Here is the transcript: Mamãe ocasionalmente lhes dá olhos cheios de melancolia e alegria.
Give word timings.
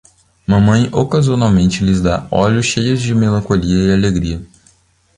Mamãe 0.47 0.89
ocasionalmente 0.91 1.83
lhes 1.85 2.01
dá 2.01 2.25
olhos 2.31 2.65
cheios 2.65 3.03
de 3.03 3.13
melancolia 3.13 3.83
e 3.89 3.93
alegria. 3.93 4.41